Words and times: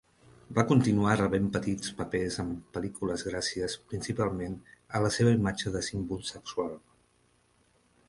Va 0.59 0.63
continuar 0.69 1.11
rebent 1.19 1.49
petits 1.57 1.91
papers 1.99 2.39
en 2.45 2.49
pel·lícules 2.79 3.25
gràcies, 3.29 3.77
principalment, 3.93 4.59
a 5.01 5.05
la 5.07 5.15
seva 5.21 5.39
imatge 5.41 5.79
de 5.79 5.87
símbol 5.93 6.29
sexual. 6.35 6.79